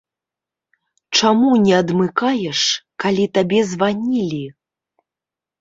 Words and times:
Чаму 1.19 1.51
не 1.65 1.73
адмыкаеш, 1.81 2.63
калі 3.05 3.29
табе 3.39 3.59
званілі? 3.75 4.41